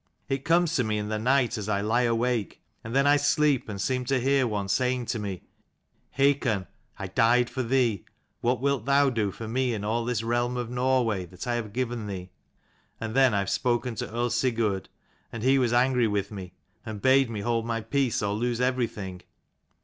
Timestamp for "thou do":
8.85-9.29